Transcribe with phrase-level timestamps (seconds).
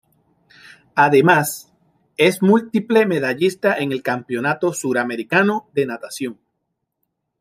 [0.95, 1.71] Además,
[2.17, 6.39] es múltiple medallista en el Campeonato Sudamericano de Natación.